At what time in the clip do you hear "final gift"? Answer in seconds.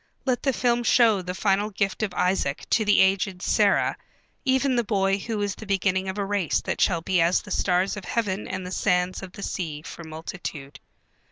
1.35-2.01